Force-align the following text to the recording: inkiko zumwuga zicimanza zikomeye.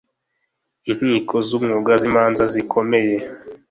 inkiko 0.91 1.35
zumwuga 1.47 1.91
zicimanza 2.01 2.43
zikomeye. 2.53 3.15